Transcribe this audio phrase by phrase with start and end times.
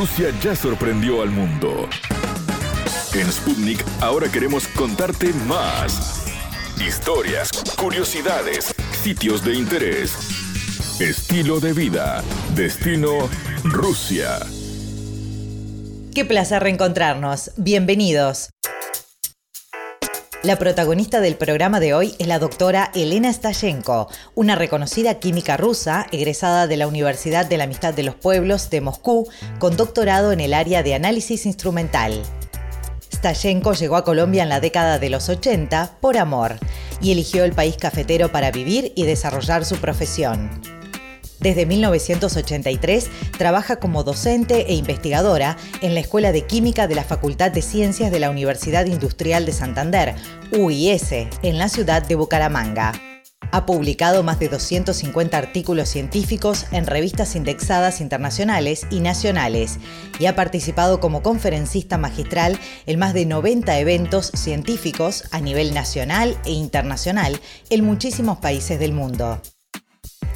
[0.00, 1.86] Rusia ya sorprendió al mundo.
[3.12, 6.24] En Sputnik ahora queremos contarte más.
[6.80, 10.14] Historias, curiosidades, sitios de interés,
[11.00, 12.24] estilo de vida,
[12.54, 13.28] destino
[13.62, 14.38] Rusia.
[16.14, 17.50] Qué placer reencontrarnos.
[17.58, 18.48] Bienvenidos.
[20.42, 26.06] La protagonista del programa de hoy es la doctora Elena Stashenko, una reconocida química rusa
[26.12, 30.40] egresada de la Universidad de la Amistad de los Pueblos de Moscú con doctorado en
[30.40, 32.22] el área de análisis instrumental.
[33.12, 36.56] Stashenko llegó a Colombia en la década de los 80 por amor
[37.02, 40.79] y eligió el país cafetero para vivir y desarrollar su profesión.
[41.40, 43.08] Desde 1983
[43.38, 48.10] trabaja como docente e investigadora en la Escuela de Química de la Facultad de Ciencias
[48.10, 50.14] de la Universidad Industrial de Santander,
[50.52, 51.12] UIS,
[51.42, 52.92] en la ciudad de Bucaramanga.
[53.52, 59.78] Ha publicado más de 250 artículos científicos en revistas indexadas internacionales y nacionales
[60.20, 66.36] y ha participado como conferencista magistral en más de 90 eventos científicos a nivel nacional
[66.44, 69.40] e internacional en muchísimos países del mundo.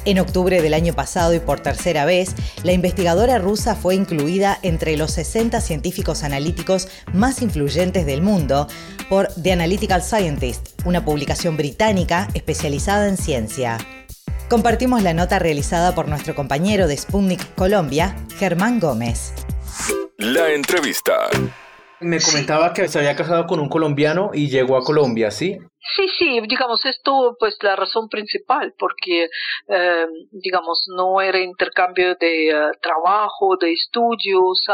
[0.05, 4.97] En octubre del año pasado y por tercera vez, la investigadora rusa fue incluida entre
[4.97, 8.67] los 60 científicos analíticos más influyentes del mundo
[9.09, 13.79] por The Analytical Scientist, una publicación británica especializada en ciencia.
[14.47, 19.33] Compartimos la nota realizada por nuestro compañero de Sputnik Colombia, Germán Gómez.
[20.17, 21.29] La entrevista.
[22.01, 25.57] Me comentaba que se había casado con un colombiano y llegó a Colombia, ¿sí?
[25.95, 29.29] Sí, sí, digamos, esto pues la razón principal, porque
[29.67, 34.65] eh, digamos, no era intercambio de eh, trabajo, de estudios,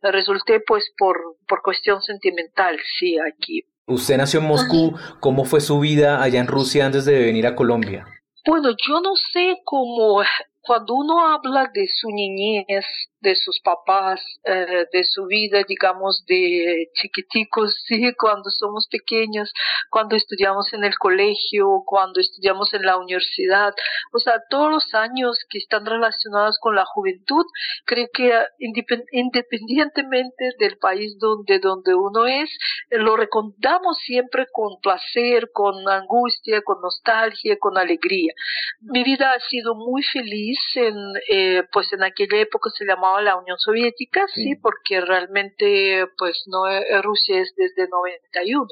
[0.00, 3.64] resulté pues por, por cuestión sentimental, sí, aquí.
[3.86, 7.56] Usted nació en Moscú, ¿cómo fue su vida allá en Rusia antes de venir a
[7.56, 8.06] Colombia?
[8.46, 10.22] Bueno, yo no sé cómo,
[10.60, 12.86] cuando uno habla de su niñez,
[13.20, 19.52] de sus papás, eh, de su vida, digamos, de chiquiticos, sí, cuando somos pequeños,
[19.90, 23.72] cuando estudiamos en el colegio, cuando estudiamos en la universidad,
[24.12, 27.44] o sea, todos los años que están relacionados con la juventud,
[27.84, 32.50] creo que independientemente del país donde, donde uno es,
[32.90, 38.32] lo recordamos siempre con placer, con angustia, con nostalgia, con alegría.
[38.80, 40.94] Mi vida ha sido muy feliz en,
[41.30, 46.68] eh, pues en aquella época se llamaba la Unión Soviética, sí, porque realmente, pues no,
[46.68, 48.66] eh, Rusia es desde 91,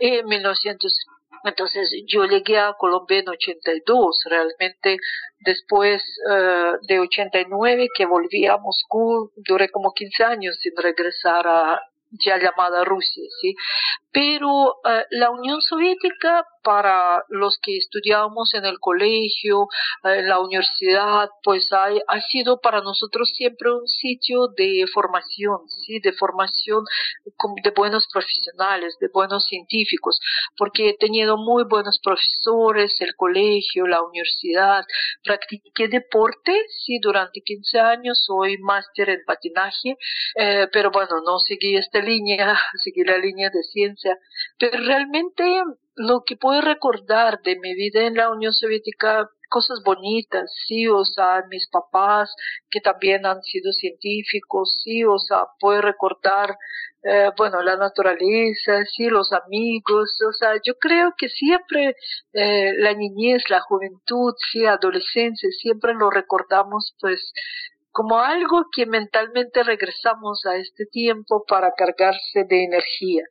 [0.00, 1.06] en 1900.
[1.44, 4.96] Entonces yo llegué a Colombia en 82, realmente
[5.40, 11.80] después eh, de 89 que volví a Moscú, duré como 15 años sin regresar a
[12.10, 13.54] ya llamada Rusia, sí.
[14.16, 19.68] Pero eh, la Unión Soviética para los que estudiamos en el colegio,
[20.02, 26.00] en la universidad, pues ha, ha sido para nosotros siempre un sitio de formación, ¿sí?
[26.00, 26.82] de formación
[27.62, 30.18] de buenos profesionales, de buenos científicos,
[30.56, 34.84] porque he tenido muy buenos profesores, el colegio, la universidad,
[35.22, 36.52] practiqué deporte,
[36.84, 39.96] sí, durante 15 años, soy máster en patinaje,
[40.34, 44.05] eh, pero bueno, no seguí esta línea, seguí la línea de ciencia,
[44.58, 45.62] pero realmente
[45.96, 51.04] lo que puedo recordar de mi vida en la Unión Soviética, cosas bonitas, sí, o
[51.04, 52.34] sea, mis papás
[52.70, 56.56] que también han sido científicos, sí, o sea, puedo recordar,
[57.02, 61.96] eh, bueno, la naturaleza, sí, los amigos, o sea, yo creo que siempre
[62.32, 67.32] eh, la niñez, la juventud, sí, adolescencia, siempre lo recordamos, pues,
[67.96, 73.22] como algo que mentalmente regresamos a este tiempo para cargarse de energía.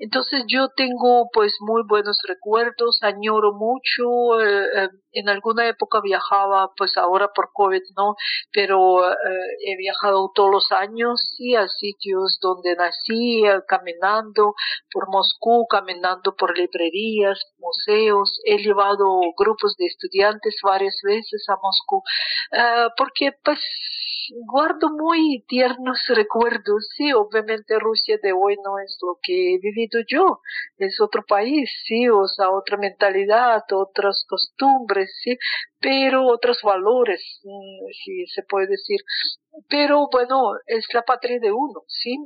[0.00, 6.72] Entonces yo tengo pues muy buenos recuerdos, añoro mucho, eh, eh, en alguna época viajaba,
[6.76, 8.16] pues ahora por COVID no,
[8.52, 9.14] pero eh,
[9.64, 14.54] he viajado todos los años, sí, a sitios donde nací, caminando
[14.92, 22.02] por Moscú, caminando por librerías, museos, he llevado grupos de estudiantes varias veces a Moscú,
[22.96, 23.60] porque pues
[24.46, 26.88] guardo muy tiernos recuerdos.
[26.96, 30.40] Sí, obviamente Rusia de hoy no es lo que he vivido yo,
[30.78, 35.38] es otro país, sí, o sea, otra mentalidad, otras costumbres, sí,
[35.80, 39.00] pero otros valores, mm, si se puede decir.
[39.68, 42.16] Pero bueno, es la patria de uno, sí.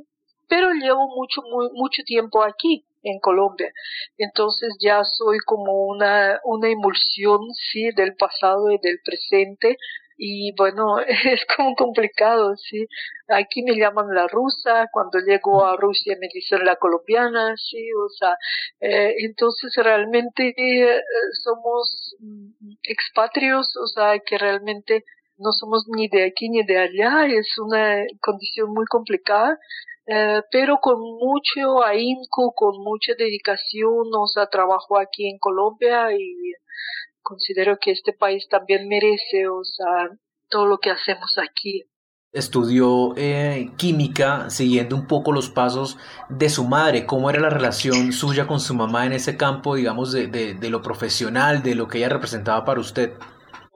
[0.47, 3.71] Pero llevo mucho, muy, mucho tiempo aquí en Colombia.
[4.17, 7.39] Entonces ya soy como una, una emulsión,
[7.71, 9.77] sí, del pasado y del presente,
[10.17, 12.87] y bueno, es como complicado, sí.
[13.27, 18.09] Aquí me llaman la rusa, cuando llego a Rusia me dicen la colombiana, sí, o
[18.09, 18.37] sea,
[18.79, 21.01] eh, entonces realmente eh,
[21.43, 25.03] somos mm, expatrios, o sea, que realmente
[25.37, 29.57] no somos ni de aquí ni de allá, es una condición muy complicada,
[30.05, 36.53] eh, pero con mucho ahínco, con mucha dedicación, o sea, trabajo aquí en Colombia y
[37.23, 39.45] considero que este país también merece,
[40.49, 41.87] todo lo que hacemos aquí
[42.33, 45.97] estudió eh, química siguiendo un poco los pasos
[46.29, 47.05] de su madre.
[47.05, 50.69] ¿Cómo era la relación suya con su mamá en ese campo, digamos, de, de, de
[50.69, 53.13] lo profesional, de lo que ella representaba para usted?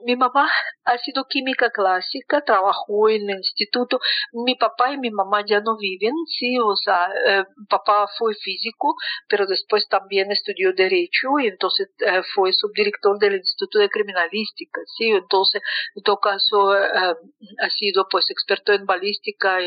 [0.04, 0.48] Mi mamá
[0.84, 3.98] ha sido química clásica, trabajó en el instituto.
[4.32, 8.94] Mi papá y mi mamá ya no viven, sí, o sea, eh, papá fue físico,
[9.28, 15.08] pero después también estudió derecho y entonces eh, fue subdirector del Instituto de Criminalística, sí,
[15.08, 15.62] entonces
[15.96, 17.14] en todo caso eh,
[17.60, 19.58] ha sido pues experto en balística,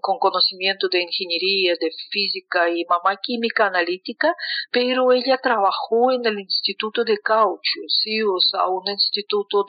[0.00, 4.34] con conocimiento de ingeniería, de física y mamá química analítica,
[4.70, 9.14] pero ella trabajó en el Instituto de Caucho, sí, o sea, un instituto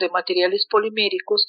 [0.00, 1.46] de materiales poliméricos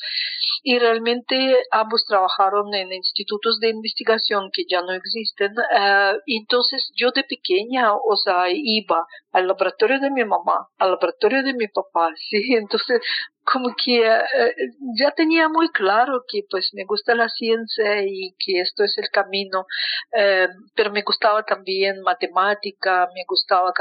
[0.64, 5.52] y realmente ambos trabajaron en institutos de investigación que ya no existen.
[5.52, 11.44] Uh, entonces yo de pequeña, o sea, iba al laboratorio de mi mamá, al laboratorio
[11.44, 13.02] de mi papá, sí, entonces
[13.52, 14.56] como que eh,
[15.00, 19.10] ya tenía muy claro que pues me gusta la ciencia y que esto es el
[19.10, 19.66] camino,
[20.12, 23.72] eh, pero me gustaba también matemática, me gustaba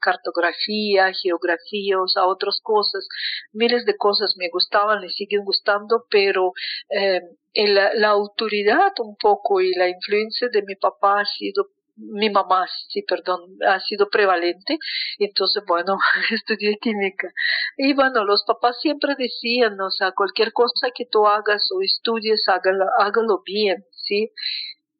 [0.00, 3.08] cartografía, geografía, o sea, otras cosas,
[3.52, 6.52] miles de cosas me gustaban, me siguen gustando, pero
[6.88, 7.22] eh,
[7.54, 13.02] la autoridad un poco y la influencia de mi papá ha sido mi mamá, sí,
[13.02, 14.78] perdón, ha sido prevalente.
[15.18, 15.98] Entonces, bueno,
[16.30, 17.32] estudié química.
[17.76, 22.48] Y bueno, los papás siempre decían, o sea, cualquier cosa que tú hagas o estudies,
[22.48, 24.30] hágalo, hágalo bien, ¿sí?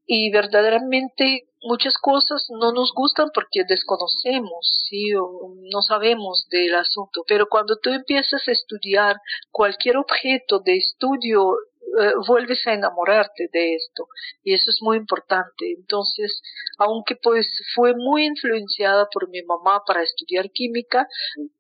[0.06, 5.14] Y verdaderamente muchas cosas no nos gustan porque desconocemos, ¿sí?
[5.14, 7.24] O no sabemos del asunto.
[7.26, 9.16] Pero cuando tú empiezas a estudiar
[9.50, 11.56] cualquier objeto de estudio
[11.98, 14.08] eh, vuelves a enamorarte de esto
[14.42, 15.72] y eso es muy importante.
[15.76, 16.42] Entonces,
[16.78, 21.06] aunque pues fue muy influenciada por mi mamá para estudiar química,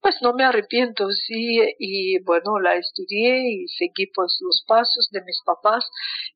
[0.00, 5.22] pues no me arrepiento, sí, y bueno, la estudié y seguí pues los pasos de
[5.22, 5.90] mis papás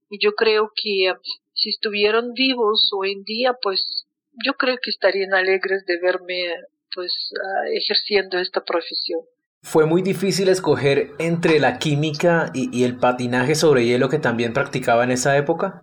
[0.09, 1.13] y yo creo que
[1.55, 4.07] si estuvieron vivos hoy en día, pues
[4.45, 6.55] yo creo que estarían alegres de verme
[6.95, 9.21] pues ah, ejerciendo esta profesión.
[9.63, 14.53] Fue muy difícil escoger entre la química y, y, el patinaje sobre hielo que también
[14.53, 15.83] practicaba en esa época.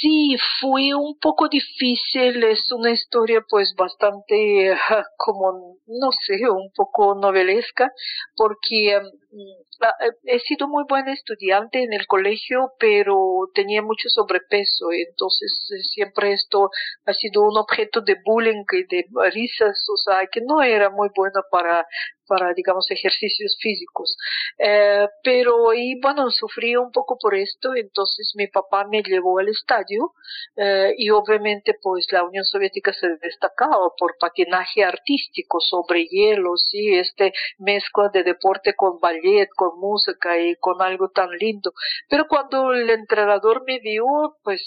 [0.00, 4.76] Sí, fue un poco difícil, es una historia pues bastante
[5.16, 7.90] como, no sé, un poco novelesca,
[8.36, 15.70] porque mm, he sido muy buena estudiante en el colegio, pero tenía mucho sobrepeso, entonces
[15.74, 16.68] eh, siempre esto
[17.06, 21.08] ha sido un objeto de bullying y de risas, o sea, que no era muy
[21.16, 21.86] buena para
[22.26, 24.16] para, digamos, ejercicios físicos.
[24.58, 29.48] Eh, pero, y bueno, sufrí un poco por esto, entonces mi papá me llevó al
[29.48, 30.12] estadio
[30.56, 36.94] eh, y obviamente pues la Unión Soviética se destacaba por patinaje artístico sobre hielo, sí,
[36.94, 41.72] este mezcla de deporte con ballet, con música y con algo tan lindo.
[42.08, 44.04] Pero cuando el entrenador me vio,
[44.42, 44.62] pues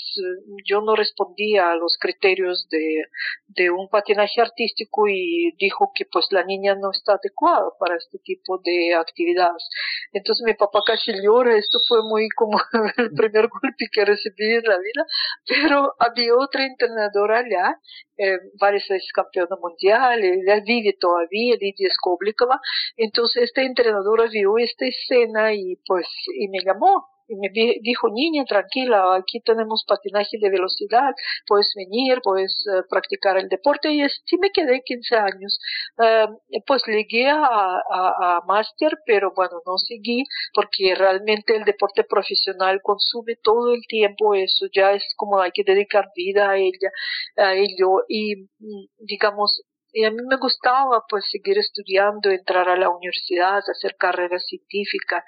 [0.65, 3.06] yo no respondía a los criterios de,
[3.48, 7.46] de un patinaje artístico y dijo que pues la niña no está adecuada
[7.79, 9.67] para este tipo de actividades.
[10.11, 12.59] Entonces mi papá casi llora, esto fue muy como
[12.97, 15.05] el primer golpe que recibí en la vida,
[15.47, 17.80] pero había otra entrenadora allá,
[18.18, 22.59] eh, varias veces campeona mundial, ella vive todavía, Lidia Skoblikova,
[22.95, 27.49] entonces esta entrenadora vio esta escena y pues y me llamó y me
[27.81, 31.13] dijo, niña, tranquila, aquí tenemos patinaje de velocidad,
[31.45, 33.91] puedes venir, puedes eh, practicar el deporte.
[33.91, 35.59] Y así me quedé 15 años.
[35.97, 42.03] Uh, pues llegué a, a, a máster, pero bueno, no seguí porque realmente el deporte
[42.03, 46.91] profesional consume todo el tiempo, eso ya es como hay que dedicar vida a ella,
[47.37, 48.03] a ello.
[48.07, 49.61] Y mm, digamos,
[49.97, 55.23] y a mí me gustaba pues seguir estudiando, entrar a la universidad, hacer carrera científica,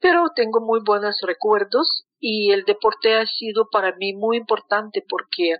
[0.00, 5.56] pero tengo muy buenos recuerdos y el deporte ha sido para mí muy importante porque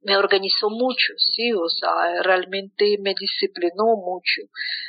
[0.00, 4.42] me organizó mucho, sí, o sea, realmente me disciplinó mucho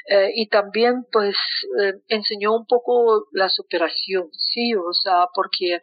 [0.09, 1.35] eh, y también pues
[1.83, 5.79] eh, enseñó un poco la superación, sí, o sea, porque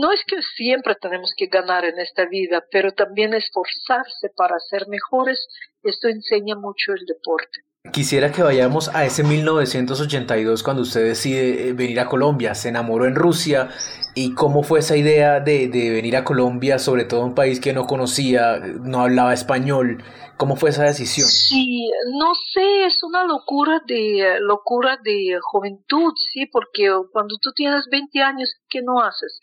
[0.00, 4.88] no es que siempre tenemos que ganar en esta vida, pero también esforzarse para ser
[4.88, 5.48] mejores,
[5.82, 7.60] esto enseña mucho el deporte.
[7.92, 13.06] Quisiera que vayamos a ese 1982 cuando usted decide eh, venir a Colombia, se enamoró
[13.06, 13.70] en Rusia
[14.14, 17.72] y cómo fue esa idea de, de venir a Colombia, sobre todo un país que
[17.72, 20.02] no conocía, no hablaba español.
[20.36, 21.26] ¿Cómo fue esa decisión?
[21.26, 27.86] Sí, no sé, es una locura de locura de juventud, sí, porque cuando tú tienes
[27.90, 29.40] 20 años, ¿qué no haces?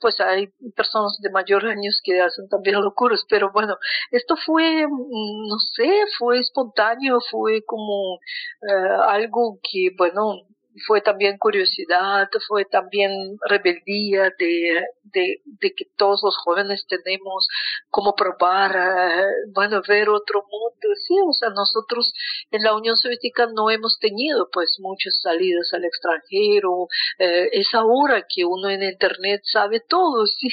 [0.00, 3.76] Pues hay personas de mayor años que hacen también locuras, pero bueno,
[4.10, 8.18] esto fue, mm, no sé, fue espontáneo, fue como
[8.62, 10.46] eh, algo que, bueno,
[10.86, 13.10] fue también curiosidad, fue también
[13.48, 17.46] rebeldía de, de, que todos los jóvenes tenemos
[17.90, 20.88] como probar, eh, bueno, ver otro mundo.
[21.06, 22.12] Sí, o sea, nosotros
[22.50, 26.88] en la Unión Soviética no hemos tenido pues muchas salidas al extranjero.
[27.18, 30.48] Eh, es ahora que uno en Internet sabe todo, sí,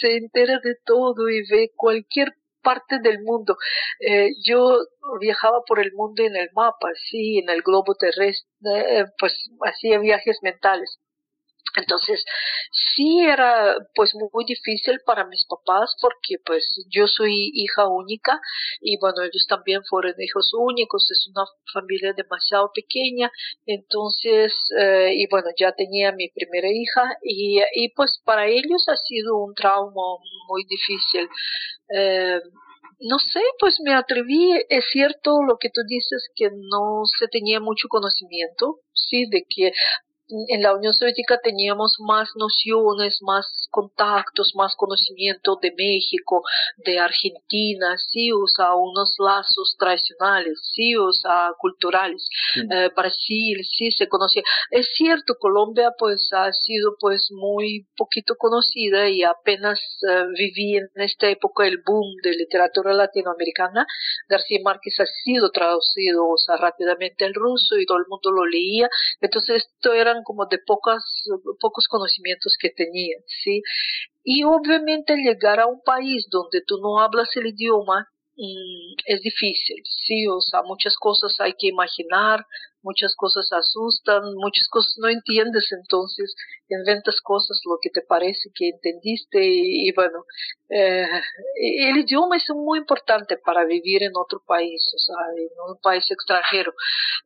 [0.00, 3.56] se entera de todo y ve cualquier parte del mundo.
[4.00, 4.78] Eh, yo
[5.20, 9.98] viajaba por el mundo en el mapa, sí, en el globo terrestre, eh, pues hacía
[9.98, 10.98] viajes mentales.
[11.76, 12.22] Entonces,
[12.94, 18.40] sí era pues muy difícil para mis papás porque pues yo soy hija única
[18.80, 23.30] y bueno, ellos también fueron hijos únicos, es una familia demasiado pequeña,
[23.64, 28.96] entonces, eh, y bueno, ya tenía mi primera hija y, y pues para ellos ha
[28.96, 30.02] sido un trauma
[30.48, 31.26] muy difícil.
[31.88, 32.40] Eh,
[33.00, 37.58] no sé, pues me atreví, es cierto lo que tú dices que no se tenía
[37.58, 39.72] mucho conocimiento, sí, de que
[40.48, 46.42] en la Unión Soviética teníamos más nociones, más contactos, más conocimiento de México,
[46.84, 52.28] de Argentina, sí, o sea, unos lazos tradicionales, sí, o sea, culturales.
[52.56, 54.42] Eh, Brasil, sí, se conocía.
[54.70, 60.88] Es cierto, Colombia pues ha sido pues muy poquito conocida y apenas eh, viví en
[60.96, 63.86] esta época el boom de literatura latinoamericana.
[64.28, 68.46] García Márquez ha sido traducido, o sea, rápidamente al ruso y todo el mundo lo
[68.46, 68.88] leía.
[69.20, 71.24] Entonces esto eran como de pocas,
[71.60, 73.62] pocos conocimientos que tenía, ¿sí?
[74.22, 80.26] Y obviamente llegar a un país donde tú no hablas el idioma es difícil, sí,
[80.26, 82.46] o sea, muchas cosas hay que imaginar,
[82.82, 86.34] muchas cosas asustan, muchas cosas no entiendes, entonces
[86.68, 90.24] inventas cosas lo que te parece que entendiste y, bueno,
[90.70, 91.06] eh,
[91.88, 96.10] el idioma es muy importante para vivir en otro país, o sea, en un país
[96.10, 96.72] extranjero.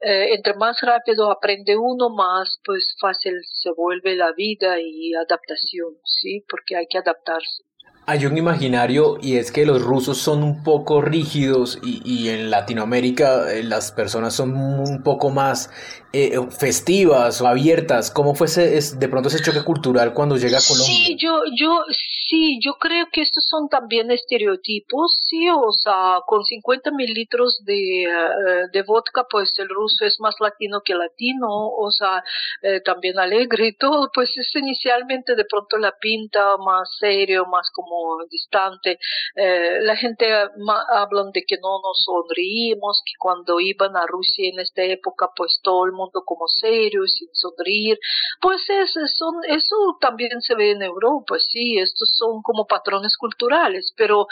[0.01, 5.97] Eh, entre más rápido aprende uno, más pues fácil se vuelve la vida y adaptación,
[6.05, 6.45] ¿sí?
[6.49, 7.66] Porque hay que adaptarse.
[8.09, 12.51] Hay un imaginario y es que los rusos son un poco rígidos y, y en
[12.51, 15.71] Latinoamérica eh, las personas son un poco más
[16.13, 18.11] eh, festivas o abiertas.
[18.11, 20.87] ¿Cómo fue ese, es, de pronto ese choque cultural cuando llega a Colombia?
[20.87, 21.85] Sí, yo, yo,
[22.29, 28.07] sí, yo creo que estos son también estereotipos, sí, o sea, con 50 mililitros de,
[28.07, 32.23] uh, de vodka, pues el ruso es más latino que latino, o sea,
[32.63, 37.71] eh, también alegre y todo, pues es inicialmente de pronto la pinta más serio, más
[37.73, 38.99] como distante.
[39.35, 44.61] Eh, la gente hablan de que no nos sonreímos, que cuando iban a Rusia en
[44.61, 47.99] esta época, pues todo el mundo como serio, sin sonreír.
[48.41, 53.93] Pues eso, son, eso también se ve en Europa, sí, estos son como patrones culturales,
[53.97, 54.27] pero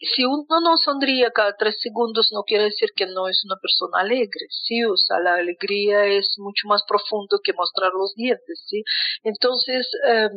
[0.00, 4.00] si uno no sonríe cada tres segundos no quiere decir que no es una persona
[4.00, 8.82] alegre, sí, o sea, la alegría es mucho más profundo que mostrar los dientes, sí.
[9.24, 10.28] Entonces, eh,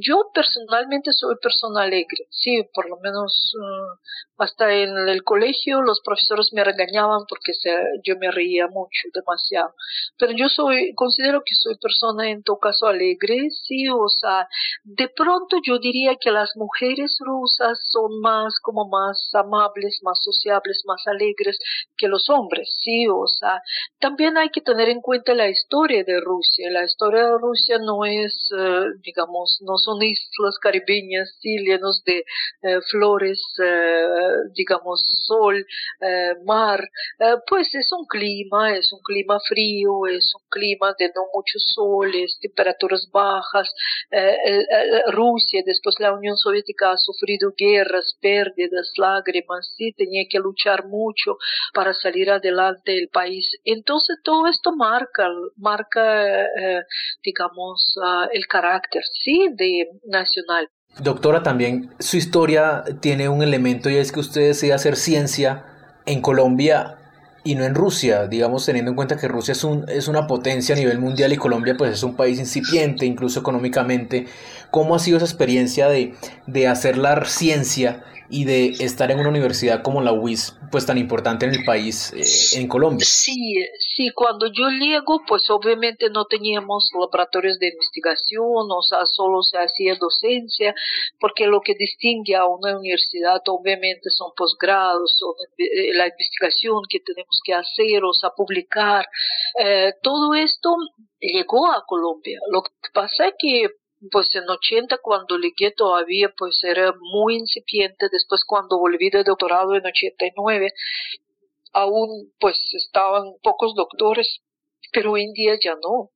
[0.00, 6.00] yo personalmente soy persona alegre, sí, por lo menos uh, hasta en el colegio los
[6.02, 7.70] profesores me regañaban porque se,
[8.04, 9.74] yo me reía mucho, demasiado.
[10.18, 14.48] Pero yo soy, considero que soy persona en todo caso alegre, sí, o sea,
[14.84, 20.22] de pronto yo diría que las mujeres rusas son más como más más amables, más
[20.22, 21.58] sociables, más alegres
[21.96, 23.60] que los hombres, sí, o sea,
[23.98, 26.70] también hay que tener en cuenta la historia de Rusia.
[26.70, 32.24] La historia de Rusia no es, eh, digamos, no son islas caribeñas, sí, llenos de
[32.62, 34.06] eh, flores, eh,
[34.54, 35.64] digamos, sol,
[36.44, 36.80] mar,
[37.46, 42.38] pues es un clima, es un clima frío, es un clima de no muchos soles,
[42.40, 43.72] temperaturas bajas.
[45.12, 51.36] Rusia, después la Unión Soviética ha sufrido guerras, pérdidas, lágrimas, sí, tenía que luchar mucho
[51.72, 53.58] para salir adelante el país.
[53.64, 56.82] Entonces todo esto marca, marca, eh,
[57.22, 60.68] digamos, uh, el carácter, sí, de nacional.
[61.00, 65.64] Doctora, también su historia tiene un elemento y es que usted decide hacer ciencia
[66.04, 66.98] en Colombia
[67.44, 70.74] y no en Rusia, digamos teniendo en cuenta que Rusia es, un, es una potencia
[70.74, 74.26] a nivel mundial y Colombia pues es un país incipiente, incluso económicamente.
[74.70, 76.14] ¿Cómo ha sido esa experiencia de,
[76.46, 80.96] de hacer la ciencia y de estar en una universidad como la UIS, pues tan
[80.96, 83.04] importante en el país, eh, en Colombia.
[83.06, 83.62] Sí,
[83.94, 89.58] sí, cuando yo llego, pues obviamente no teníamos laboratorios de investigación, o sea, solo se
[89.58, 90.74] hacía docencia,
[91.20, 95.20] porque lo que distingue a una universidad obviamente son posgrados,
[95.58, 99.04] eh, la investigación que tenemos que hacer, o sea, publicar,
[99.62, 100.74] eh, todo esto
[101.20, 102.40] llegó a Colombia.
[102.50, 108.08] Lo que pasa es que pues en 80 cuando llegué todavía pues era muy incipiente,
[108.10, 110.72] después cuando volví de doctorado en 89
[111.72, 114.42] aún pues estaban pocos doctores,
[114.92, 116.10] pero hoy en día ya no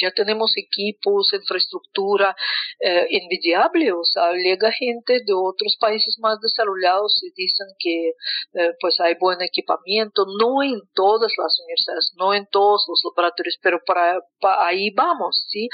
[0.00, 2.34] ya tenemos equipos, infraestructura
[2.80, 8.08] eh, envidiable, o sea, llega gente de otros países más desarrollados y dicen que
[8.54, 13.58] eh, pues hay buen equipamiento, no en todas las universidades, no en todos los laboratorios,
[13.62, 14.20] pero para,
[14.58, 15.68] ahí vamos, ¿sí?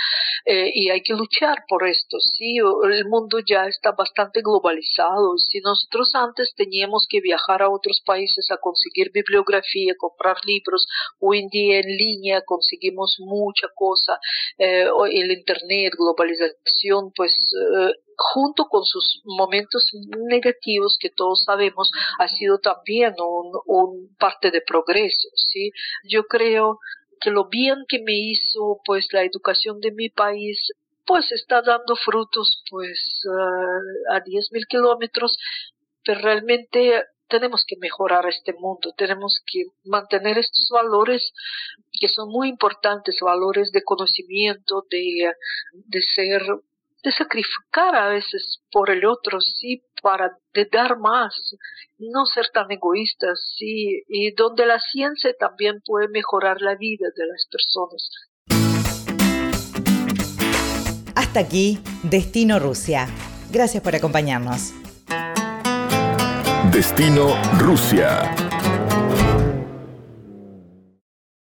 [0.47, 2.57] Eh, y hay que luchar por esto, ¿sí?
[2.59, 8.51] El mundo ya está bastante globalizado, si nosotros antes teníamos que viajar a otros países
[8.51, 10.87] a conseguir bibliografía, comprar libros,
[11.21, 14.12] hoy en día en línea conseguimos mucha cosa,
[14.59, 19.91] eh, el Internet, globalización, pues eh, junto con sus momentos
[20.29, 23.15] negativos que todos sabemos, ha sido también
[23.67, 25.71] un, parte de progreso, ¿sí?
[26.05, 26.79] Yo creo
[27.21, 30.73] que lo bien que me hizo pues la educación de mi país
[31.07, 35.37] pues está dando frutos pues uh, a 10.000 kilómetros
[36.05, 41.33] pero realmente tenemos que mejorar este mundo, tenemos que mantener estos valores
[41.99, 45.33] que son muy importantes, valores de conocimiento, de,
[46.15, 46.43] ser,
[47.03, 51.57] de sacrificar a veces por el otro, sí, para de dar más,
[51.99, 57.27] no ser tan egoístas, sí, y donde la ciencia también puede mejorar la vida de
[57.27, 58.11] las personas.
[61.15, 63.07] Hasta aquí, Destino Rusia.
[63.51, 64.82] Gracias por acompañarnos.
[66.73, 68.52] Destino Rusia.